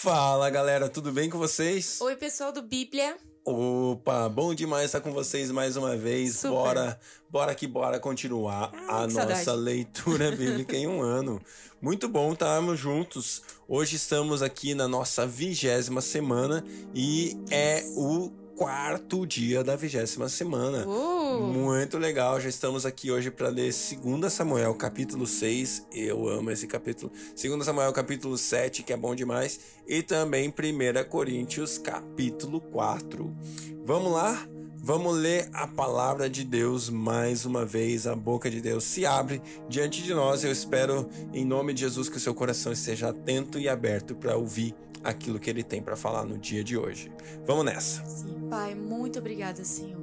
[0.00, 2.00] Fala galera, tudo bem com vocês?
[2.00, 3.16] Oi, pessoal do Bíblia.
[3.44, 6.36] Opa, bom demais estar com vocês mais uma vez.
[6.36, 6.50] Super.
[6.50, 9.58] Bora, bora que bora continuar Ah, a nossa saudade.
[9.58, 11.42] leitura bíblica em um ano.
[11.82, 13.42] Muito bom estarmos juntos.
[13.66, 20.84] Hoje estamos aqui na nossa vigésima semana e é o quarto dia da vigésima semana.
[20.84, 26.50] Uh, Muito legal, já estamos aqui hoje para ler 2 Samuel capítulo 6, eu amo
[26.50, 27.12] esse capítulo.
[27.40, 33.32] 2 Samuel capítulo 7, que é bom demais, e também 1 Coríntios capítulo 4.
[33.86, 34.44] Vamos lá?
[34.80, 38.08] Vamos ler a palavra de Deus mais uma vez.
[38.08, 40.42] A boca de Deus se abre diante de nós.
[40.42, 44.36] Eu espero, em nome de Jesus, que o seu coração esteja atento e aberto para
[44.36, 47.10] ouvir aquilo que ele tem para falar no dia de hoje.
[47.46, 48.04] Vamos nessa.
[48.06, 50.00] sim, Pai, muito obrigada, Senhor,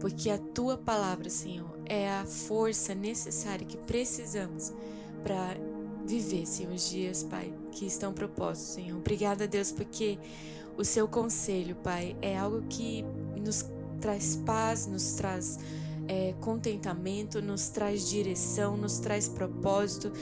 [0.00, 4.72] porque a tua palavra, Senhor, é a força necessária que precisamos
[5.22, 5.56] para
[6.06, 8.98] viver, Senhor, os dias, Pai, que estão propostos, Senhor.
[8.98, 10.18] Obrigada, Deus, porque
[10.76, 13.04] o seu conselho, Pai, é algo que
[13.36, 13.64] nos
[14.00, 15.58] traz paz, nos traz
[16.08, 20.12] é, contentamento, nos traz direção, nos traz propósito,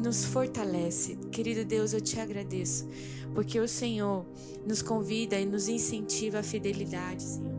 [0.00, 1.16] nos fortalece.
[1.30, 2.88] Querido Deus, eu te agradeço,
[3.34, 4.26] porque o Senhor
[4.66, 7.50] nos convida e nos incentiva à fidelidade, Senhor.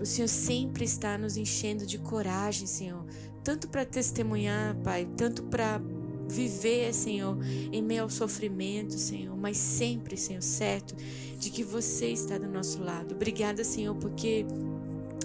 [0.00, 3.04] O Senhor sempre está nos enchendo de coragem, Senhor,
[3.44, 5.80] tanto para testemunhar, Pai, tanto para
[6.28, 7.36] viver, Senhor,
[7.72, 10.94] em meio ao sofrimento, Senhor, mas sempre, Senhor, certo
[11.38, 13.14] de que você está do nosso lado.
[13.14, 14.46] Obrigada, Senhor, porque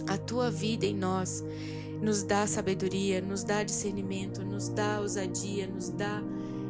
[0.07, 1.43] a tua vida em nós
[2.01, 6.21] nos dá sabedoria, nos dá discernimento, nos dá ousadia, nos dá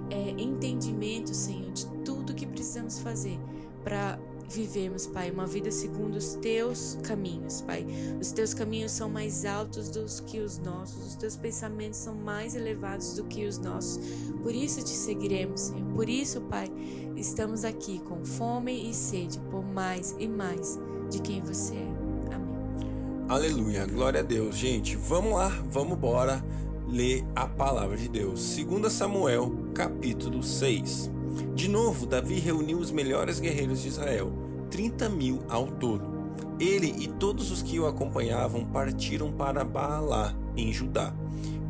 [0.10, 3.40] é, entendimento, Senhor, de tudo que precisamos fazer
[3.84, 7.86] para vivermos, Pai, uma vida segundo os teus caminhos, Pai.
[8.20, 12.56] Os teus caminhos são mais altos do que os nossos, os teus pensamentos são mais
[12.56, 14.00] elevados do que os nossos.
[14.44, 15.86] Por isso te seguiremos, Senhor.
[15.94, 16.72] Por isso, Pai,
[17.16, 22.36] estamos aqui com fome e sede por mais e mais de quem você é.
[22.36, 23.26] Amém.
[23.28, 24.56] Aleluia, glória a Deus.
[24.56, 26.44] Gente, vamos lá, vamos embora
[26.88, 28.56] ler a palavra de Deus.
[28.56, 31.12] 2 Samuel, capítulo 6.
[31.54, 34.32] De novo, Davi reuniu os melhores guerreiros de Israel,
[34.70, 36.16] 30 mil ao todo.
[36.60, 41.14] Ele e todos os que o acompanhavam partiram para Baalá, em Judá,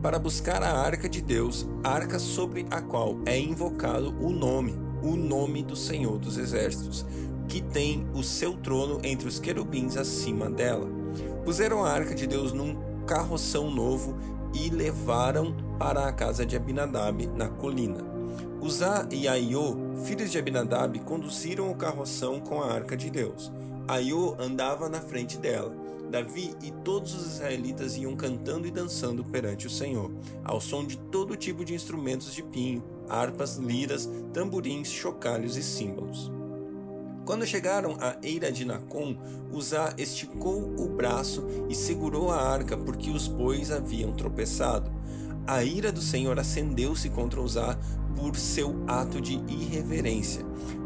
[0.01, 5.15] para buscar a arca de Deus, arca sobre a qual é invocado o nome, o
[5.15, 7.05] nome do Senhor dos Exércitos,
[7.47, 10.87] que tem o seu trono entre os querubins acima dela.
[11.43, 12.75] Puseram a arca de Deus num
[13.05, 14.15] carroção novo
[14.55, 17.99] e levaram para a casa de Abinadab na colina.
[18.61, 23.51] Uzá e Aiô, filhos de Abinadab, conduziram o carroção com a arca de Deus.
[23.87, 25.75] Aiô andava na frente dela.
[26.09, 30.11] Davi e todos os israelitas iam cantando e dançando perante o Senhor,
[30.43, 36.31] ao som de todo tipo de instrumentos de pinho, harpas, liras, tamborins, chocalhos e símbolos.
[37.25, 39.17] Quando chegaram à eira de Nacon,
[39.51, 44.91] Uzá esticou o braço e segurou a arca porque os bois haviam tropeçado.
[45.47, 47.77] A ira do Senhor acendeu-se contra Uzá
[48.15, 50.45] por seu ato de irreverência.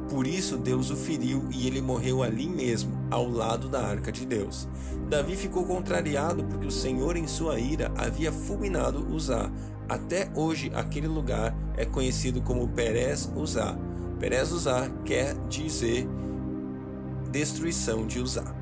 [0.10, 4.26] Por isso Deus o feriu e ele morreu ali mesmo, ao lado da arca de
[4.26, 4.68] Deus.
[5.10, 9.52] Davi ficou contrariado porque o Senhor em sua ira havia fulminado Uzá.
[9.90, 13.78] Até hoje aquele lugar é conhecido como Perez Uzá.
[14.20, 16.08] Perez Uzá quer dizer
[17.32, 18.56] destruição de Uzá.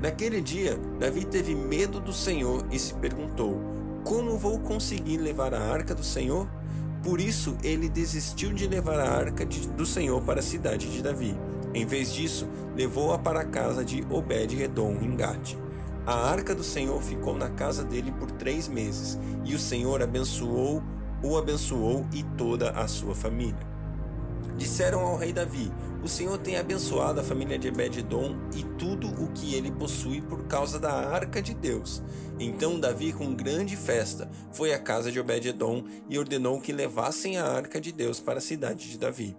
[0.00, 3.60] Naquele dia, Davi teve medo do Senhor e se perguntou:
[4.04, 6.48] Como vou conseguir levar a arca do Senhor?
[7.02, 11.02] Por isso, ele desistiu de levar a arca de- do Senhor para a cidade de
[11.02, 11.34] Davi.
[11.72, 12.46] Em vez disso,
[12.76, 15.56] levou-a para a casa de Obed-Edom em Gate.
[16.06, 20.82] A arca do Senhor ficou na casa dele por três meses, e o Senhor abençoou,
[21.22, 23.69] o abençoou e toda a sua família.
[24.60, 25.72] Disseram ao rei Davi:
[26.04, 30.44] O Senhor tem abençoado a família de Ebed-Edom e tudo o que ele possui por
[30.44, 32.02] causa da arca de Deus.
[32.38, 37.46] Então Davi, com grande festa, foi à casa de Obed-Edom e ordenou que levassem a
[37.46, 39.34] arca de Deus para a cidade de Davi.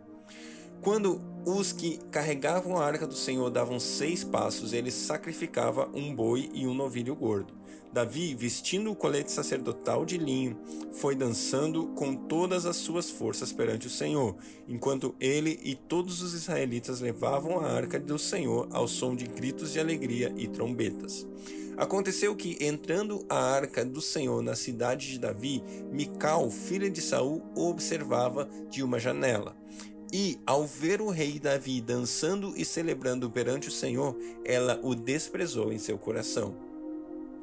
[0.81, 6.49] Quando os que carregavam a arca do Senhor davam seis passos, ele sacrificava um boi
[6.53, 7.53] e um novilho gordo.
[7.93, 10.57] Davi, vestindo o colete sacerdotal de linho,
[10.93, 14.35] foi dançando com todas as suas forças perante o Senhor,
[14.67, 19.73] enquanto ele e todos os israelitas levavam a arca do Senhor ao som de gritos
[19.73, 21.27] de alegria e trombetas.
[21.77, 27.41] Aconteceu que, entrando a arca do Senhor na cidade de Davi, Mical, filha de Saul,
[27.55, 29.55] observava de uma janela.
[30.13, 35.72] E, ao ver o rei Davi dançando e celebrando perante o Senhor, ela o desprezou
[35.72, 36.71] em seu coração.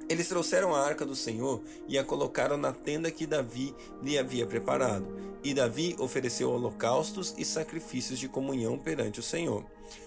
[0.08, 4.46] Eles trouxeram a arca do Senhor e a colocaram na tenda que Davi lhe havia
[4.46, 5.06] preparado.
[5.44, 9.64] E Davi ofereceu holocaustos e sacrifícios de comunhão perante o Senhor.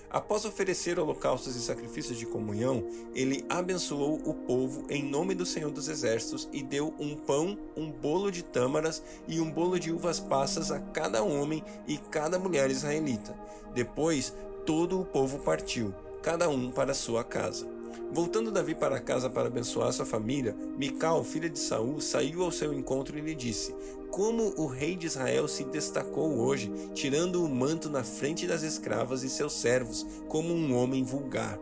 [0.10, 2.84] Após oferecer holocaustos e sacrifícios de comunhão,
[3.16, 7.90] ele abençoou o povo em nome do Senhor dos Exércitos e deu um pão, um
[7.90, 12.70] bolo de tâmaras e um bolo de uvas passas a cada homem e cada mulher
[12.70, 13.34] israelita.
[13.74, 14.34] Depois,
[14.66, 17.81] todo o povo partiu, cada um para sua casa.
[18.12, 22.74] Voltando Davi para casa para abençoar sua família, Mical, filha de Saul, saiu ao seu
[22.74, 23.74] encontro e lhe disse:
[24.10, 29.24] Como o rei de Israel se destacou hoje, tirando o manto na frente das escravas
[29.24, 31.58] e seus servos, como um homem vulgar.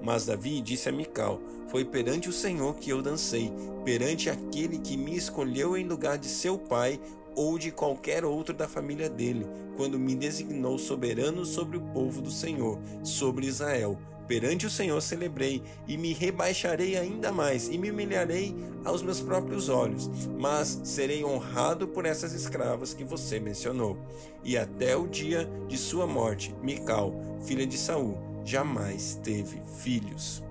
[0.00, 3.52] Mas Davi disse a Mical: Foi perante o Senhor que eu dancei,
[3.84, 7.00] perante aquele que me escolheu em lugar de seu pai
[7.34, 9.46] ou de qualquer outro da família dele,
[9.76, 13.98] quando me designou soberano sobre o povo do Senhor, sobre Israel.
[14.28, 18.54] Perante o Senhor celebrei, e me rebaixarei ainda mais, e me humilharei
[18.84, 23.96] aos meus próprios olhos, mas serei honrado por essas escravas que você mencionou.
[24.44, 30.42] E até o dia de sua morte, Mical, filha de Saul, jamais teve filhos.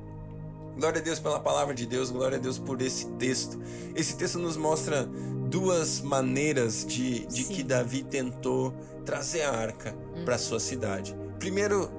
[0.76, 3.60] Glória a Deus pela palavra de Deus, glória a Deus por esse texto.
[3.96, 5.08] Esse texto nos mostra
[5.50, 8.74] duas maneiras de, de que Davi tentou
[9.06, 9.96] trazer a arca
[10.26, 11.16] para sua cidade.
[11.40, 11.90] Primeiro,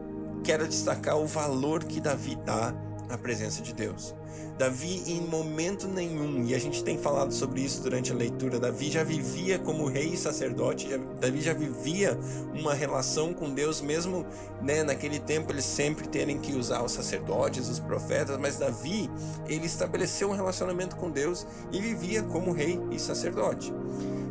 [0.43, 2.75] quero destacar o valor que Davi dá
[3.09, 4.15] à presença de Deus.
[4.59, 8.91] Davi, em momento nenhum, e a gente tem falado sobre isso durante a leitura, Davi
[8.91, 10.89] já vivia como rei e sacerdote,
[11.21, 12.19] Davi já vivia
[12.53, 14.27] uma relação com Deus, mesmo
[14.61, 19.09] né, naquele tempo eles sempre terem que usar os sacerdotes, os profetas, mas Davi,
[19.47, 23.73] ele estabeleceu um relacionamento com Deus e vivia como rei e sacerdote.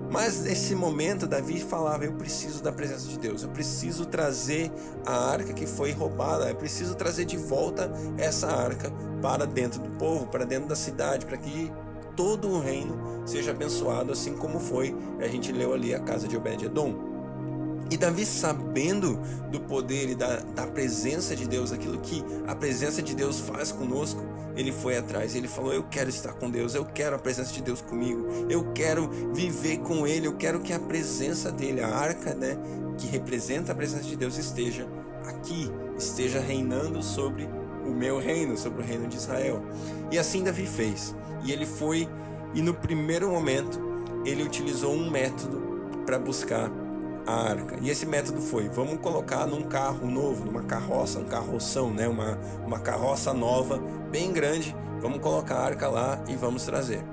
[0.09, 4.71] Mas nesse momento, Davi falava: Eu preciso da presença de Deus, eu preciso trazer
[5.05, 9.89] a arca que foi roubada, eu preciso trazer de volta essa arca para dentro do
[9.91, 11.71] povo, para dentro da cidade, para que
[12.15, 14.95] todo o reino seja abençoado, assim como foi.
[15.19, 17.16] A gente leu ali a casa de Obed-Edom.
[17.89, 19.19] E Davi, sabendo
[19.49, 23.71] do poder e da, da presença de Deus, aquilo que a presença de Deus faz
[23.71, 24.21] conosco,
[24.55, 25.35] ele foi atrás.
[25.35, 28.71] Ele falou: Eu quero estar com Deus, eu quero a presença de Deus comigo, eu
[28.73, 32.57] quero viver com Ele, eu quero que a presença dele, a arca, né,
[32.97, 34.87] que representa a presença de Deus, esteja
[35.25, 37.47] aqui, esteja reinando sobre
[37.85, 39.63] o meu reino, sobre o reino de Israel.
[40.11, 41.15] E assim Davi fez.
[41.43, 42.07] E ele foi,
[42.53, 43.79] e no primeiro momento,
[44.25, 45.61] ele utilizou um método
[46.05, 46.69] para buscar
[47.27, 47.77] a arca.
[47.81, 52.07] E esse método foi: vamos colocar num carro novo, numa carroça, um carroção, né?
[52.07, 53.77] uma, uma carroça nova,
[54.09, 54.75] bem grande.
[55.01, 57.03] Vamos colocar a arca lá e vamos trazer.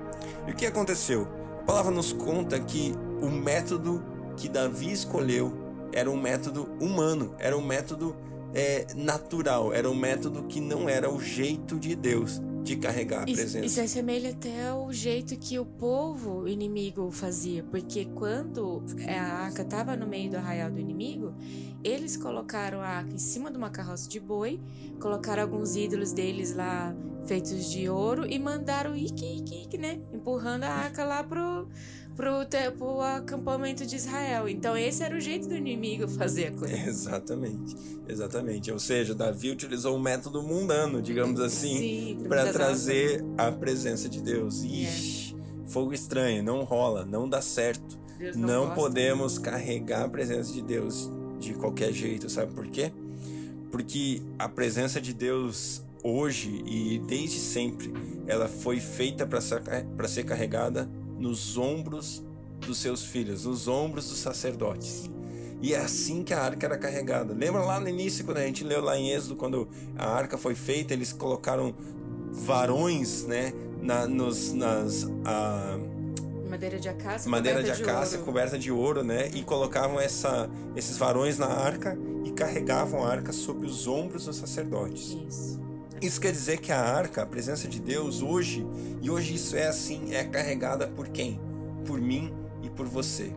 [0.47, 1.29] E o que aconteceu?
[1.61, 4.03] A palavra nos conta que o método
[4.37, 5.53] que Davi escolheu
[5.93, 8.17] era um método humano, era um método
[8.55, 13.25] é, natural, era um método que não era o jeito de Deus de carregar a
[13.25, 13.59] presença.
[13.59, 19.63] Isso, isso assemelha até ao jeito que o povo inimigo fazia, porque quando a arca
[19.63, 21.35] estava no meio do arraial do inimigo,
[21.85, 24.59] eles colocaram a arca em cima de uma carroça de boi,
[24.99, 26.97] colocaram alguns ídolos deles lá
[27.27, 30.01] feitos de ouro e mandaram ique, ique, ique, né?
[30.13, 31.69] Empurrando a arca lá pro
[32.17, 32.33] pro,
[32.77, 34.49] pro acampamento de Israel.
[34.49, 36.75] Então esse era o jeito do inimigo fazer a coisa.
[36.75, 37.77] Exatamente,
[38.09, 38.73] exatamente.
[38.73, 44.63] Ou seja, Davi utilizou um método mundano, digamos assim, para trazer a presença de Deus.
[44.63, 44.67] É.
[44.67, 45.69] Ixi, é.
[45.69, 47.99] fogo estranho, não rola, não dá certo.
[48.19, 52.93] Deus não, não podemos carregar a presença de Deus de qualquer jeito, sabe por quê?
[53.71, 57.93] Porque a presença de Deus hoje e desde sempre,
[58.27, 59.63] ela foi feita para ser,
[60.07, 62.25] ser carregada nos ombros
[62.67, 65.11] dos seus filhos, nos ombros dos sacerdotes.
[65.61, 67.33] E é assim que a arca era carregada.
[67.33, 70.55] Lembra lá no início, quando a gente leu lá em Êxodo, quando a arca foi
[70.55, 71.75] feita, eles colocaram
[72.31, 75.07] varões, né, na, nos, nas...
[76.49, 79.29] Madeira de acácia, madeira de acácia de coberta de ouro, né?
[79.35, 84.37] E colocavam essa, esses varões na arca e carregavam a arca sobre os ombros dos
[84.37, 85.17] sacerdotes.
[85.29, 85.61] Isso.
[86.03, 88.67] Isso quer dizer que a arca, a presença de Deus hoje,
[89.01, 91.41] e hoje isso é assim, é carregada por quem?
[91.87, 92.33] Por mim
[92.63, 93.33] e por você.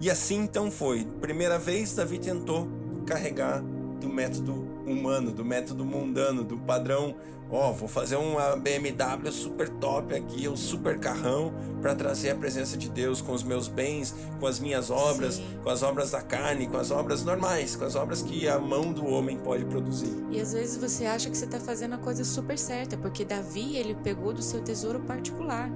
[0.00, 1.04] E assim então foi.
[1.20, 2.68] Primeira vez Davi tentou
[3.06, 3.62] carregar
[4.00, 4.54] do método
[4.86, 7.14] humano, do método mundano, do padrão.
[7.52, 11.52] Ó, oh, vou fazer uma BMW super top aqui, um super carrão
[11.82, 15.58] para trazer a presença de Deus com os meus bens, com as minhas obras, Sim.
[15.62, 18.92] com as obras da carne, com as obras normais, com as obras que a mão
[18.92, 20.14] do homem pode produzir.
[20.30, 23.76] E às vezes você acha que você está fazendo a coisa super certa, porque Davi
[23.76, 25.68] ele pegou do seu tesouro particular.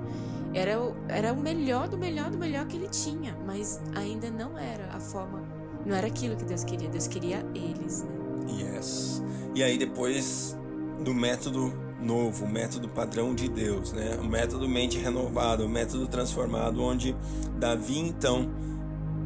[0.54, 4.56] Era o, era o melhor do melhor do melhor que ele tinha, mas ainda não
[4.56, 5.42] era a forma,
[5.84, 6.88] não era aquilo que Deus queria.
[6.88, 8.76] Deus queria eles, né?
[8.76, 9.22] Yes.
[9.54, 10.56] E aí depois
[11.02, 14.18] do método novo, o método padrão de Deus, né?
[14.20, 17.16] O método mente renovado, o método transformado, onde
[17.58, 18.50] Davi então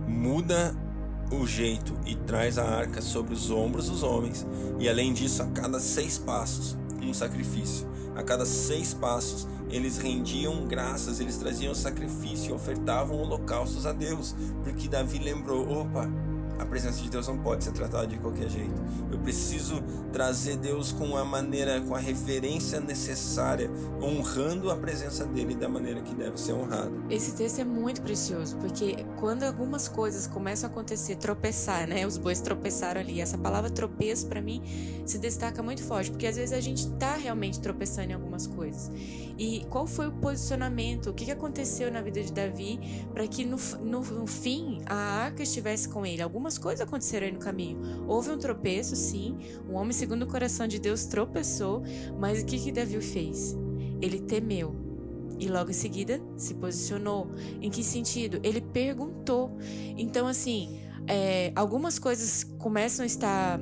[0.06, 0.74] muda
[1.30, 4.46] o jeito e traz a arca sobre os ombros dos homens,
[4.78, 7.86] e além disso, a cada seis passos, um sacrifício.
[8.16, 14.34] A cada seis passos, eles rendiam graças, eles traziam sacrifício, ofertavam holocaustos a Deus,
[14.64, 16.10] porque Davi lembrou: opa,
[16.58, 18.74] a presença de Deus não pode ser tratada de qualquer jeito.
[19.10, 25.54] Eu preciso trazer Deus com a maneira, com a reverência necessária, honrando a presença dele
[25.54, 27.04] da maneira que deve ser honrado.
[27.10, 32.06] Esse texto é muito precioso, porque quando algumas coisas começam a acontecer, tropeçar, né?
[32.06, 33.20] Os bois tropeçaram ali.
[33.20, 34.62] Essa palavra tropeço para mim
[35.04, 38.90] se destaca muito forte, porque às vezes a gente tá realmente tropeçando em algumas coisas.
[39.38, 41.10] E qual foi o posicionamento?
[41.10, 42.80] O que aconteceu na vida de Davi
[43.12, 46.20] para que no, no, no fim a arca estivesse com ele?
[46.20, 47.78] Algumas algumas coisas aconteceram aí no caminho.
[48.08, 49.36] Houve um tropeço, sim.
[49.68, 51.82] Um homem segundo o coração de Deus tropeçou,
[52.18, 53.54] mas o que que Davi fez?
[54.00, 54.74] Ele temeu.
[55.38, 57.30] E logo em seguida se posicionou.
[57.60, 58.40] Em que sentido?
[58.42, 59.58] Ele perguntou.
[59.96, 63.60] Então, assim, é, algumas coisas começam a estar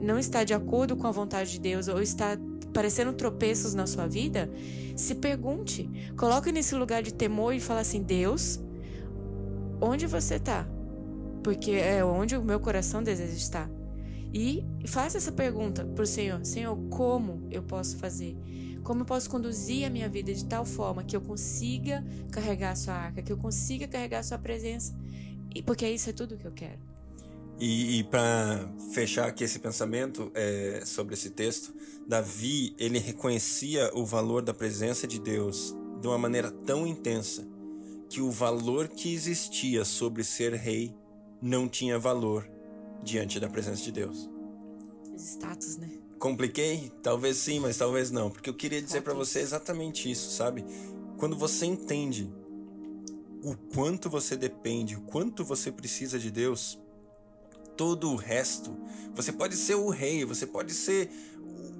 [0.00, 2.38] não está de acordo com a vontade de Deus ou está
[2.72, 4.48] parecendo tropeços na sua vida,
[4.94, 8.60] se pergunte, coloque nesse lugar de temor e fala assim: Deus,
[9.80, 10.68] onde você está?
[11.48, 13.70] Porque é onde o meu coração deseja estar.
[14.34, 18.36] E faça essa pergunta para o Senhor: Senhor, como eu posso fazer?
[18.84, 22.76] Como eu posso conduzir a minha vida de tal forma que eu consiga carregar a
[22.76, 24.94] sua arca, que eu consiga carregar a sua presença?
[25.54, 26.80] E porque isso é tudo que eu quero.
[27.58, 31.74] E, e para fechar aqui esse pensamento é, sobre esse texto,
[32.06, 37.48] Davi ele reconhecia o valor da presença de Deus de uma maneira tão intensa
[38.10, 40.94] que o valor que existia sobre ser rei
[41.40, 42.48] não tinha valor
[43.02, 44.28] diante da presença de Deus.
[45.16, 45.90] Status, né?
[46.18, 46.92] Compliquei?
[47.02, 50.64] Talvez sim, mas talvez não, porque eu queria dizer para você exatamente isso, sabe?
[51.16, 52.32] Quando você entende
[53.42, 56.78] o quanto você depende, o quanto você precisa de Deus,
[57.76, 58.76] todo o resto,
[59.14, 61.08] você pode ser o rei, você pode ser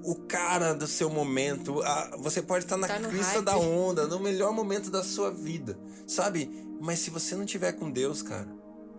[0.04, 1.82] o cara do seu momento,
[2.18, 6.48] você pode estar na tá crista da onda, no melhor momento da sua vida, sabe?
[6.80, 8.48] Mas se você não tiver com Deus, cara,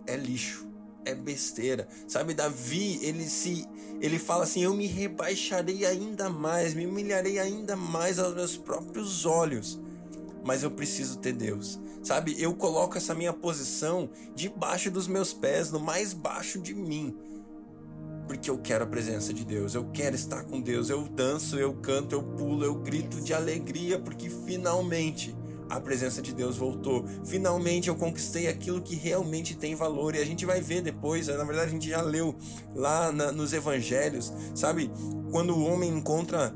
[0.06, 0.66] é lixo,
[1.04, 1.88] é besteira.
[2.06, 3.66] Sabe, Davi, ele se
[4.00, 9.26] ele fala assim: "Eu me rebaixarei ainda mais, me humilharei ainda mais aos meus próprios
[9.26, 9.80] olhos,
[10.44, 11.78] mas eu preciso ter Deus".
[12.02, 12.34] Sabe?
[12.38, 17.14] Eu coloco essa minha posição debaixo dos meus pés, no mais baixo de mim.
[18.26, 21.74] Porque eu quero a presença de Deus, eu quero estar com Deus, eu danço, eu
[21.74, 25.34] canto, eu pulo, eu grito de alegria, porque finalmente
[25.70, 27.04] a presença de Deus voltou.
[27.24, 30.16] Finalmente eu conquistei aquilo que realmente tem valor.
[30.16, 32.34] E a gente vai ver depois, na verdade a gente já leu
[32.74, 34.90] lá na, nos evangelhos, sabe?
[35.30, 36.52] Quando o homem encontra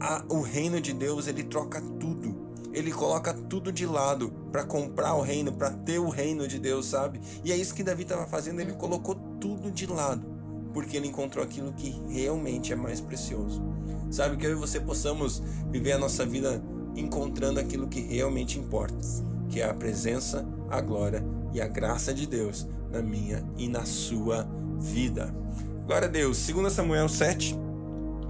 [0.00, 2.42] a, o reino de Deus, ele troca tudo.
[2.72, 6.86] Ele coloca tudo de lado para comprar o reino, para ter o reino de Deus,
[6.86, 7.20] sabe?
[7.44, 10.26] E é isso que Davi estava fazendo, ele colocou tudo de lado,
[10.72, 13.62] porque ele encontrou aquilo que realmente é mais precioso.
[14.10, 15.40] Sabe que eu e você possamos
[15.70, 16.60] viver a nossa vida
[16.96, 18.96] encontrando aquilo que realmente importa,
[19.48, 23.84] que é a presença, a glória e a graça de Deus na minha e na
[23.84, 24.48] sua
[24.80, 25.34] vida.
[25.86, 26.46] Glória a Deus.
[26.46, 27.56] 2 Samuel 7.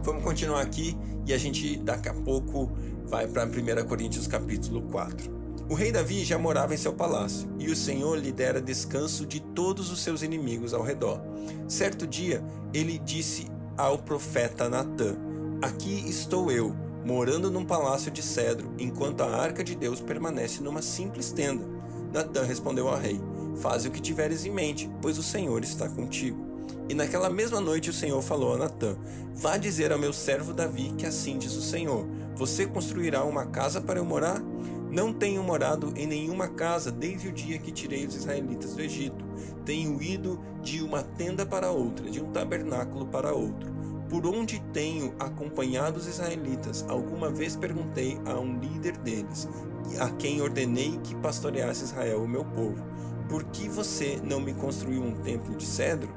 [0.02, 2.70] Vamos continuar aqui e a gente daqui a pouco
[3.06, 5.44] vai para 1 Coríntios capítulo 4.
[5.68, 9.40] O rei Davi já morava em seu palácio, e o Senhor lhe dera descanso de
[9.40, 11.22] todos os seus inimigos ao redor.
[11.66, 12.44] Certo dia,
[12.74, 15.16] ele disse ao profeta Natã:
[15.62, 20.80] Aqui estou eu, morando num palácio de cedro, enquanto a arca de Deus permanece numa
[20.80, 21.64] simples tenda.
[22.12, 23.20] Natã respondeu ao rei:
[23.56, 26.54] Faze o que tiveres em mente, pois o Senhor está contigo.
[26.88, 28.96] E naquela mesma noite o Senhor falou a Natã:
[29.34, 32.06] Vá dizer ao meu servo Davi que assim diz o Senhor:
[32.36, 34.42] Você construirá uma casa para eu morar?
[34.90, 39.24] Não tenho morado em nenhuma casa desde o dia que tirei os israelitas do Egito.
[39.64, 43.74] Tenho ido de uma tenda para outra, de um tabernáculo para outro
[44.14, 49.48] por onde tenho acompanhado os israelitas, alguma vez perguntei a um líder deles,
[49.98, 52.80] a quem ordenei que pastoreasse Israel, o meu povo:
[53.28, 56.08] Por que você não me construiu um templo de cedro?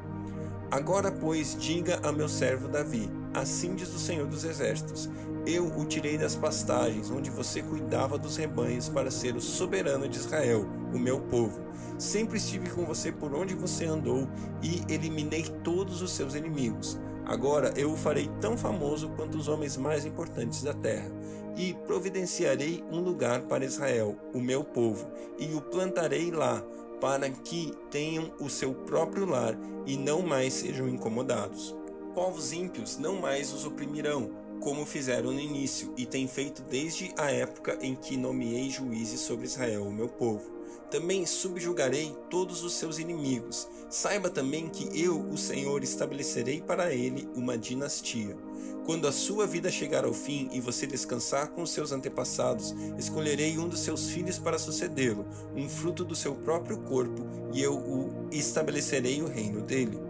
[0.69, 5.09] Agora, pois, diga a meu servo Davi: Assim diz o Senhor dos Exércitos:
[5.47, 10.19] Eu o tirei das pastagens, onde você cuidava dos rebanhos, para ser o soberano de
[10.19, 11.59] Israel, o meu povo.
[11.97, 14.29] Sempre estive com você por onde você andou
[14.61, 16.99] e eliminei todos os seus inimigos.
[17.27, 21.11] Agora eu o farei tão famoso quanto os homens mais importantes da terra,
[21.57, 25.05] e providenciarei um lugar para Israel, o meu povo,
[25.37, 26.63] e o plantarei lá,
[27.01, 31.75] para que tenham o seu próprio lar e não mais sejam incomodados.
[32.13, 37.31] Povos ímpios não mais os oprimirão, como fizeram no início, e têm feito desde a
[37.31, 40.57] época em que nomeei juízes sobre Israel, o meu povo.
[40.89, 43.67] Também subjugarei todos os seus inimigos.
[43.89, 48.37] Saiba também que eu, o Senhor, estabelecerei para ele uma dinastia.
[48.85, 53.67] Quando a sua vida chegar ao fim e você descansar com seus antepassados, escolherei um
[53.67, 57.21] dos seus filhos para sucedê-lo, um fruto do seu próprio corpo,
[57.53, 60.06] e eu o estabelecerei o reino dele.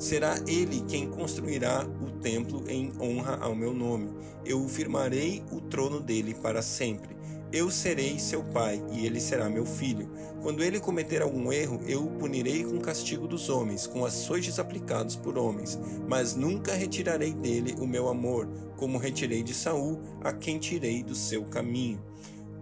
[0.00, 4.08] Será ele quem construirá o templo em honra ao meu nome.
[4.46, 7.14] Eu firmarei o trono dele para sempre.
[7.52, 10.08] Eu serei seu pai e ele será meu filho.
[10.40, 14.58] Quando ele cometer algum erro, eu o punirei com o castigo dos homens, com açoites
[14.58, 15.78] aplicados por homens,
[16.08, 21.14] mas nunca retirarei dele o meu amor, como retirei de Saul, a quem tirei do
[21.14, 22.09] seu caminho.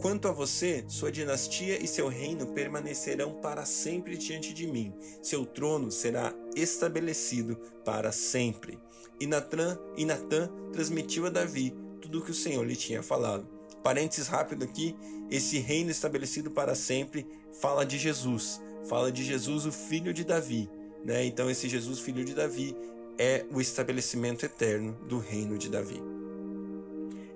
[0.00, 4.94] Quanto a você, sua dinastia e seu reino permanecerão para sempre diante de mim.
[5.20, 8.78] Seu trono será estabelecido para sempre.
[9.20, 13.48] E Natã, e Natã transmitiu a Davi tudo o que o Senhor lhe tinha falado.
[13.82, 14.94] Parênteses rápido aqui,
[15.30, 17.26] esse reino estabelecido para sempre
[17.60, 20.70] fala de Jesus, fala de Jesus, o filho de Davi.
[21.04, 21.24] Né?
[21.24, 22.76] Então, esse Jesus, filho de Davi,
[23.18, 26.00] é o estabelecimento eterno do reino de Davi.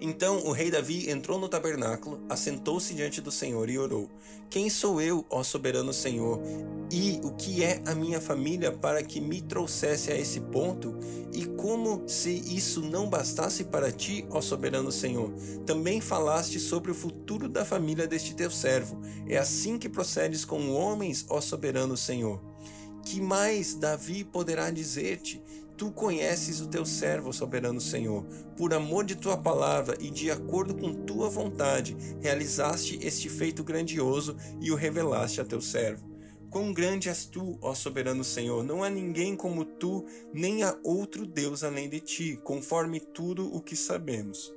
[0.04, 4.11] Então o rei Davi entrou no tabernáculo, assentou-se diante do Senhor e orou:
[4.50, 6.40] Quem sou eu, ó soberano Senhor?
[6.90, 10.99] E o que é a minha família para que me trouxesse a esse ponto?
[11.32, 15.32] E como se isso não bastasse para ti, ó soberano Senhor,
[15.64, 19.00] também falaste sobre o futuro da família deste teu servo.
[19.28, 22.42] É assim que procedes com homens, ó soberano Senhor.
[23.04, 25.40] Que mais Davi poderá dizer-te?
[25.76, 28.25] Tu conheces o teu servo, soberano Senhor.
[28.57, 34.37] Por amor de tua palavra e de acordo com tua vontade, realizaste este feito grandioso
[34.61, 36.12] e o revelaste a teu servo.
[36.50, 38.62] Quão grande és tu, ó soberano Senhor!
[38.62, 43.61] Não há ninguém como tu, nem há outro Deus além de ti, conforme tudo o
[43.61, 44.55] que sabemos.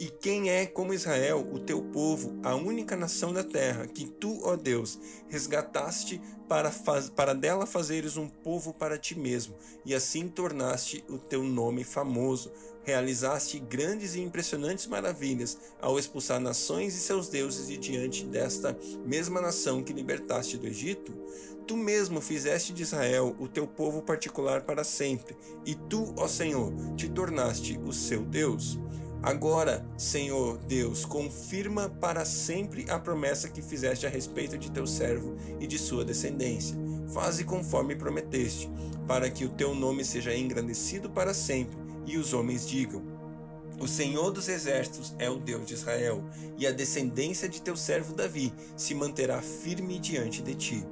[0.00, 4.40] E quem é como Israel, o teu povo, a única nação da terra, que tu,
[4.42, 4.98] ó Deus,
[5.28, 11.16] resgataste para, faz, para dela fazeres um povo para ti mesmo, e assim tornaste o
[11.16, 12.50] teu nome famoso.
[12.82, 18.76] Realizaste grandes e impressionantes maravilhas ao expulsar nações e seus deuses de diante desta
[19.06, 21.14] mesma nação que libertaste do Egito?
[21.66, 26.72] Tu mesmo fizeste de Israel o teu povo particular para sempre, e tu, ó Senhor,
[26.94, 28.78] te tornaste o seu Deus.
[29.24, 35.34] Agora, Senhor Deus, confirma para sempre a promessa que fizeste a respeito de teu servo
[35.58, 36.76] e de sua descendência.
[37.08, 38.70] Faze conforme prometeste,
[39.08, 43.02] para que o teu nome seja engrandecido para sempre e os homens digam:
[43.80, 46.22] o Senhor dos exércitos é o Deus de Israel,
[46.56, 50.86] e a descendência de teu servo Davi se manterá firme diante de ti.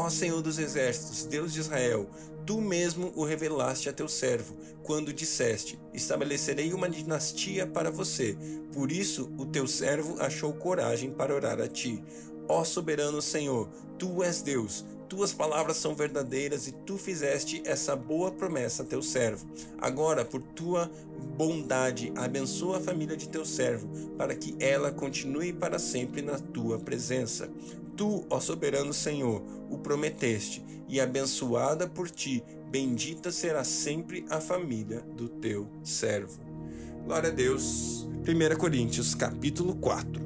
[0.00, 2.08] Ó Senhor dos exércitos, Deus de Israel,
[2.46, 8.38] tu mesmo o revelaste a teu servo, quando disseste: Estabelecerei uma dinastia para você.
[8.72, 12.00] Por isso o teu servo achou coragem para orar a ti.
[12.48, 18.30] Ó soberano Senhor, tu és Deus, tuas palavras são verdadeiras e tu fizeste essa boa
[18.30, 19.48] promessa a teu servo.
[19.78, 20.88] Agora, por tua
[21.36, 26.78] bondade, abençoa a família de teu servo, para que ela continue para sempre na tua
[26.78, 27.50] presença.
[27.98, 35.00] Tu, ó soberano Senhor, o prometeste, e abençoada por ti, bendita será sempre a família
[35.00, 36.40] do teu servo.
[37.04, 38.08] Glória a Deus.
[38.22, 40.22] 1 Coríntios, capítulo 4.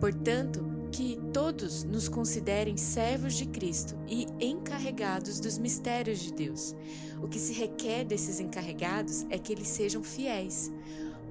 [0.00, 6.74] Portanto, que todos nos considerem servos de Cristo e encarregados dos mistérios de Deus.
[7.22, 10.72] O que se requer desses encarregados é que eles sejam fiéis.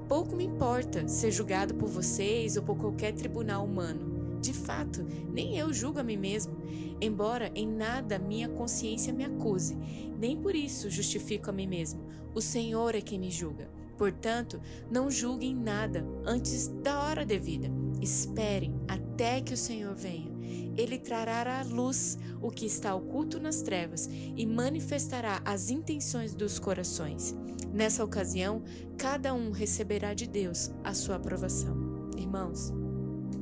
[0.07, 4.18] Pouco me importa ser julgado por vocês ou por qualquer tribunal humano.
[4.41, 6.55] De fato, nem eu julgo a mim mesmo,
[7.01, 9.77] embora em nada minha consciência me acuse,
[10.17, 12.07] nem por isso justifico a mim mesmo.
[12.33, 13.69] O Senhor é quem me julga.
[13.97, 17.69] Portanto, não julguem nada antes da hora devida.
[18.01, 20.31] Esperem até que o Senhor venha.
[20.77, 26.57] Ele trará à luz o que está oculto nas trevas e manifestará as intenções dos
[26.57, 27.35] corações.
[27.73, 28.63] Nessa ocasião,
[28.97, 31.77] cada um receberá de Deus a sua aprovação.
[32.17, 32.71] Irmãos,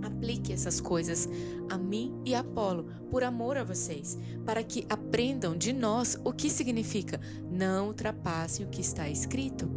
[0.07, 1.27] Aplique essas coisas
[1.69, 6.31] a mim e a Apolo, por amor a vocês, para que aprendam de nós o
[6.31, 7.19] que significa
[7.51, 9.69] não ultrapassem o que está escrito.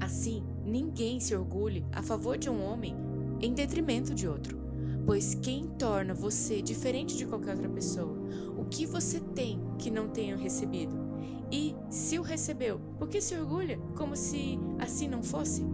[0.00, 2.94] Assim, ninguém se orgulhe a favor de um homem
[3.40, 4.56] em detrimento de outro,
[5.04, 8.16] pois quem torna você diferente de qualquer outra pessoa?
[8.56, 10.94] O que você tem que não tenham recebido?
[11.50, 15.64] E, se o recebeu, por que se orgulha como se assim não fosse?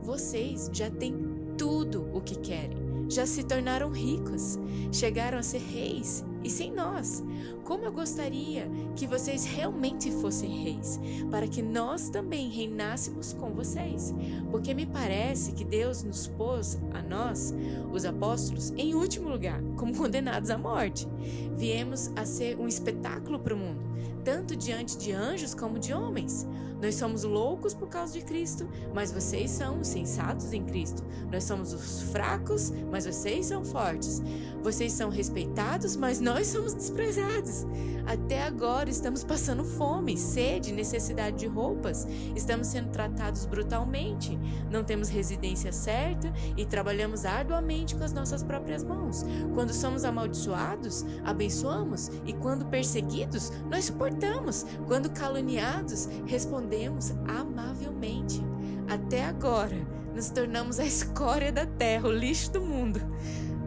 [0.00, 1.16] Vocês já têm
[1.58, 4.58] tudo o que querem já se tornaram ricos,
[4.92, 7.22] chegaram a ser reis e sem nós.
[7.62, 10.98] Como eu gostaria que vocês realmente fossem reis,
[11.30, 14.14] para que nós também reinássemos com vocês.
[14.50, 17.54] Porque me parece que Deus nos pôs a nós,
[17.92, 21.06] os apóstolos, em último lugar, como condenados à morte.
[21.54, 23.82] Viemos a ser um espetáculo para o mundo,
[24.24, 26.46] tanto diante de anjos como de homens.
[26.80, 31.04] Nós somos loucos por causa de Cristo, mas vocês são os sensatos em Cristo.
[31.30, 34.22] Nós somos os fracos, mas vocês são fortes.
[34.62, 37.66] Vocês são respeitados, mas nós somos desprezados.
[38.06, 42.06] Até agora estamos passando fome, sede, necessidade de roupas.
[42.34, 44.38] Estamos sendo tratados brutalmente.
[44.70, 49.24] Não temos residência certa e trabalhamos arduamente com as nossas próprias mãos.
[49.54, 54.64] Quando somos amaldiçoados, abençoamos e quando perseguidos, nós suportamos.
[54.86, 58.42] Quando caluniados, respondemos amavelmente.
[58.88, 59.76] Até agora,
[60.14, 63.00] nos tornamos a escória da terra, o lixo do mundo.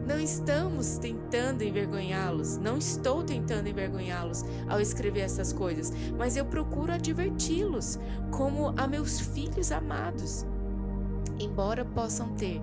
[0.06, 6.92] Não estamos tentando envergonhá-los, não estou tentando envergonhá-los ao escrever essas coisas, mas eu procuro
[6.92, 7.98] adverti-los
[8.30, 10.44] como a meus filhos amados.
[11.38, 12.60] Embora possam ter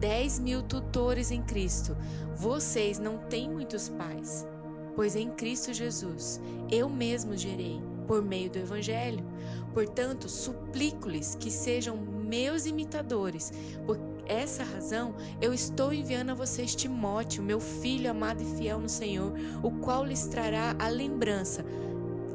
[0.00, 1.96] 10 mil tutores em Cristo,
[2.36, 4.46] vocês não têm muitos pais,
[4.94, 9.24] pois em Cristo Jesus eu mesmo gerei por meio do Evangelho.
[9.72, 13.52] Portanto, suplico-lhes que sejam meus imitadores,
[13.86, 18.88] por essa razão eu estou enviando a vocês Timóteo, meu filho amado e fiel no
[18.88, 19.32] Senhor,
[19.62, 21.64] o qual lhes trará a lembrança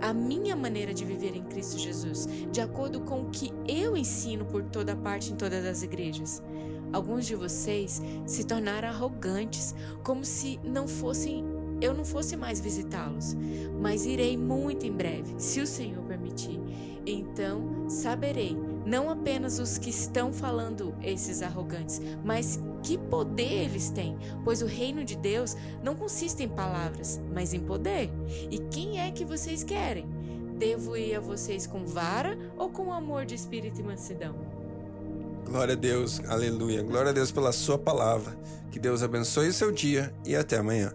[0.02, 4.46] a minha maneira de viver em Cristo Jesus, de acordo com o que eu ensino
[4.46, 6.42] por toda parte em todas as igrejas.
[6.94, 11.44] Alguns de vocês se tornaram arrogantes, como se não fossem
[11.80, 13.36] eu não fosse mais visitá-los,
[13.80, 16.60] mas irei muito em breve, se o Senhor permitir.
[17.06, 24.18] Então saberei não apenas os que estão falando esses arrogantes, mas que poder eles têm,
[24.46, 28.10] pois o reino de Deus não consiste em palavras, mas em poder.
[28.50, 30.08] E quem é que vocês querem?
[30.58, 34.36] Devo ir a vocês com vara ou com amor de espírito e mansidão?
[35.46, 36.82] Glória a Deus, aleluia.
[36.82, 38.38] Glória a Deus pela Sua palavra.
[38.72, 40.94] Que Deus abençoe o seu dia e até amanhã.